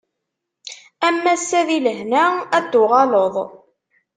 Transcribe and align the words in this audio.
Am 1.07 1.15
wass-a 1.23 1.61
di 1.67 1.79
lehna 1.85 2.23
ad 2.57 2.63
d-tuɣaleḍ. 2.65 3.35